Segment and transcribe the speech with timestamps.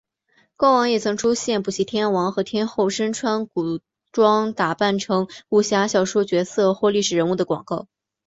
[0.57, 3.81] 过往也曾出现补习天王和天后身穿古
[4.11, 7.85] 装打扮成武侠小说角色或历史人物的广告。